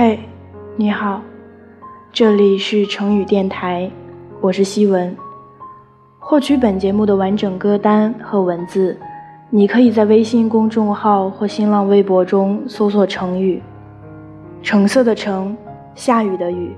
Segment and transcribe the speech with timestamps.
[0.00, 0.16] 嘿，
[0.76, 1.20] 你好，
[2.12, 3.90] 这里是成语电台，
[4.40, 5.16] 我是西文。
[6.20, 8.96] 获取本节目的完整歌单和文字，
[9.50, 13.60] 你可以在微信公众号或新浪微博中搜索“成语”，
[14.62, 15.56] 橙色的橙，
[15.96, 16.76] 下雨的雨。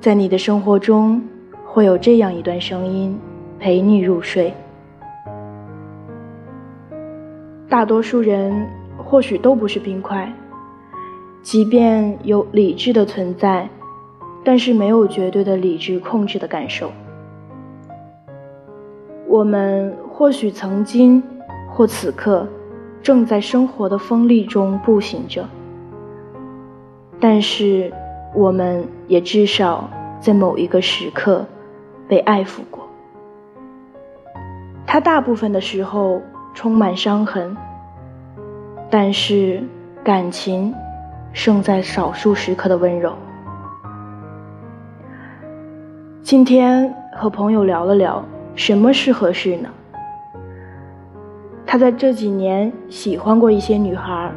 [0.00, 1.22] 在你的生活中，
[1.64, 3.16] 会有这样一段声音
[3.60, 4.52] 陪你入睡。
[7.68, 8.66] 大多数人
[8.98, 10.28] 或许都不是冰块。
[11.42, 13.68] 即便有理智的存在，
[14.44, 16.90] 但是没有绝对的理智控制的感受。
[19.26, 21.22] 我们或许曾经
[21.70, 22.46] 或此刻
[23.02, 25.48] 正在生活的锋利中步行着，
[27.18, 27.90] 但是
[28.34, 29.88] 我们也至少
[30.20, 31.46] 在某一个时刻
[32.06, 32.86] 被爱抚过。
[34.86, 36.20] 它大部分的时候
[36.52, 37.56] 充满伤痕，
[38.90, 39.62] 但是
[40.04, 40.74] 感情。
[41.32, 43.12] 胜在少数时刻的温柔。
[46.22, 49.68] 今天和朋友聊了聊，什么是合适呢？
[51.64, 54.32] 他在这几年喜欢过一些女孩，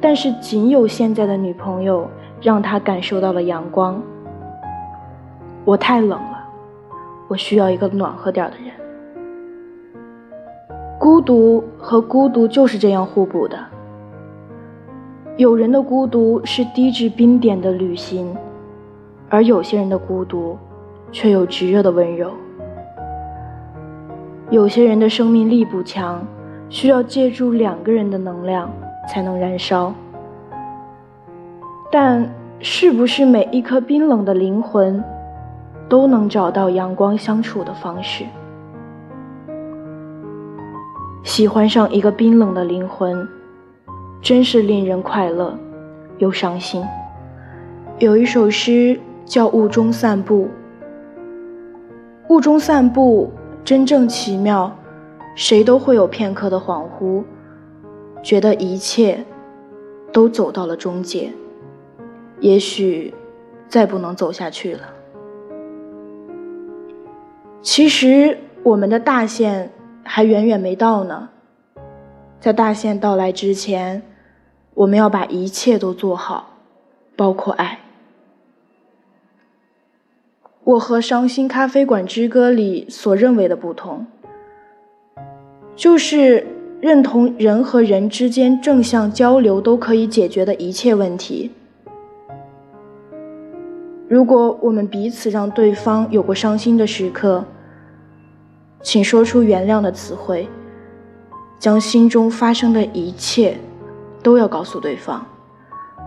[0.00, 2.08] 但是仅有现在的女朋友
[2.42, 4.02] 让他感受到了阳光。
[5.64, 6.44] 我太冷了，
[7.28, 8.74] 我需要一个暖和点的人。
[10.98, 13.56] 孤独和孤独就是这样互补的。
[15.36, 18.32] 有人的孤独是低至冰点的旅行，
[19.28, 20.56] 而有些人的孤独
[21.10, 22.30] 却有炙热的温柔。
[24.48, 26.24] 有些人的生命力不强，
[26.68, 28.70] 需要借助两个人的能量
[29.08, 29.92] 才能燃烧。
[31.90, 35.02] 但是不是每一颗冰冷的灵魂
[35.88, 38.24] 都能找到阳光相处的方式？
[41.24, 43.26] 喜欢上一个冰冷的灵魂。
[44.24, 45.54] 真是令人快乐
[46.16, 46.82] 又伤心。
[47.98, 50.46] 有一首诗叫《雾中散步》，
[52.30, 53.30] 雾中散步
[53.62, 54.74] 真正奇妙，
[55.34, 57.22] 谁都会有片刻的恍惚，
[58.22, 59.22] 觉得一切
[60.10, 61.30] 都走到了终结，
[62.40, 63.12] 也许
[63.68, 64.80] 再不能走下去了。
[67.60, 69.70] 其实我们的大限
[70.02, 71.28] 还远远没到呢，
[72.40, 74.02] 在大限到来之前。
[74.74, 76.50] 我们要把一切都做好，
[77.16, 77.80] 包括爱。
[80.64, 84.06] 我和《伤心咖啡馆之歌》里所认为的不同，
[85.76, 86.46] 就是
[86.80, 91.50] 认同人和人之间正向交流都可以解决的一切问题。
[94.08, 97.44] 如果我们彼此让对方有过伤心的时刻，
[98.82, 100.48] 请说出原谅的词汇，
[101.58, 103.56] 将心中发生的一切。
[104.24, 105.24] 都要告诉对方，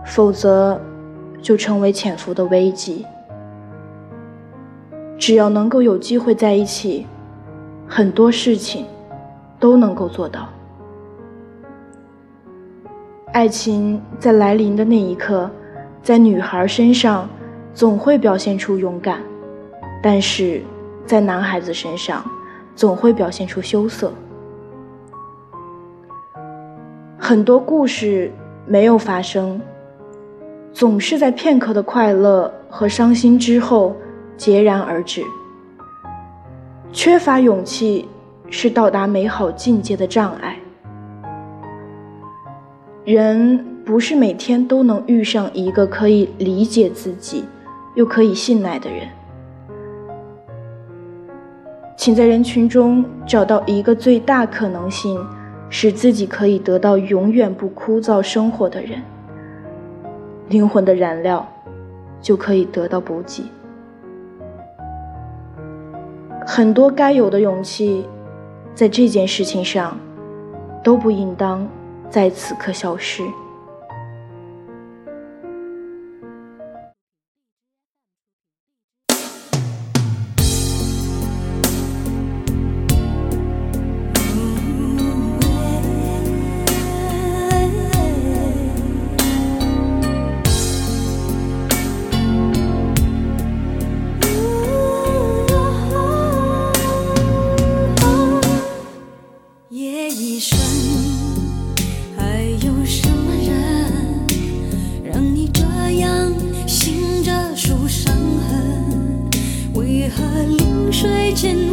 [0.04, 0.78] 否则
[1.40, 3.06] 就成为潜伏的危机。
[5.16, 7.06] 只要能够有机会在一起，
[7.86, 8.86] 很多事情
[9.60, 10.48] 都能够做到。
[13.32, 15.48] 爱情在来临的那一刻，
[16.02, 17.28] 在女孩身上
[17.72, 19.22] 总会表现出勇敢，
[20.02, 20.60] 但是
[21.06, 22.24] 在男孩子身上
[22.74, 24.12] 总会表现出羞涩。
[27.28, 28.32] 很多故事
[28.64, 29.60] 没有发生，
[30.72, 33.94] 总是在片刻的快乐和伤心之后
[34.38, 35.22] 戛然而止。
[36.90, 38.08] 缺乏勇气
[38.48, 40.56] 是到达美好境界的障碍。
[43.04, 47.44] 人不是每天都能遇上一个可以理解自己
[47.94, 49.06] 又可以信赖的人。
[51.94, 55.14] 请在人群中找到一个最大可能性。
[55.70, 59.02] 使自己可以得到永远不枯燥生活的人，
[60.48, 61.46] 灵魂的燃料
[62.20, 63.44] 就可以得到补给。
[66.46, 68.06] 很多该有的勇气，
[68.74, 69.98] 在这件事情上
[70.82, 71.68] 都不应当
[72.08, 73.22] 在此刻消失。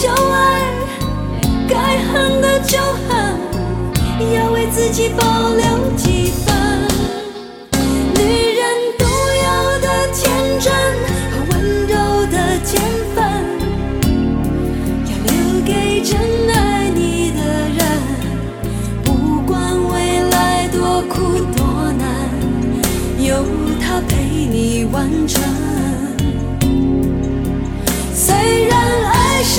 [0.00, 0.72] 就爱，
[1.68, 3.38] 该恨的就恨，
[4.34, 5.22] 要为自己保
[5.52, 6.21] 留几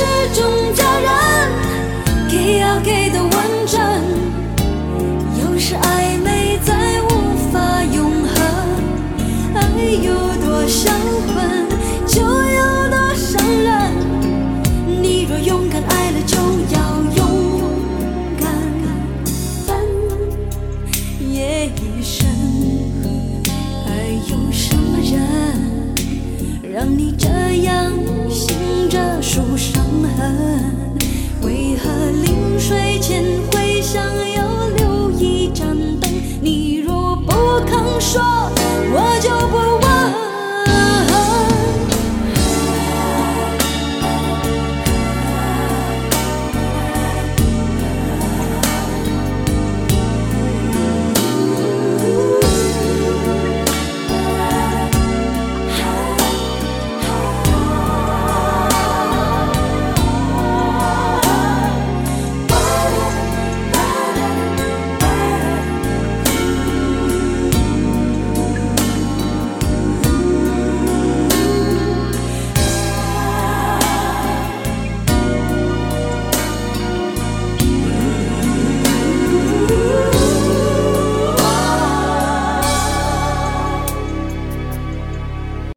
[0.03, 0.82] 爱是